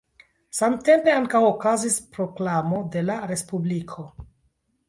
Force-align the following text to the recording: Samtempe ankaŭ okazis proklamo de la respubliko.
Samtempe 0.59 1.13
ankaŭ 1.17 1.41
okazis 1.49 1.97
proklamo 2.17 2.81
de 2.97 3.07
la 3.11 3.19
respubliko. 3.33 4.09